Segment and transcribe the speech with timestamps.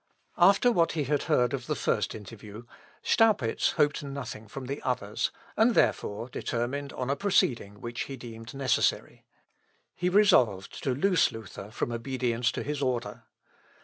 [0.39, 2.63] After what he had heard of the first interview,
[3.03, 8.55] Staupitz hoped nothing from the others, and, therefore, determined on a proceeding which he deemed
[8.55, 9.25] necessary.
[9.93, 13.25] He resolved to loose Luther from obedience to his order.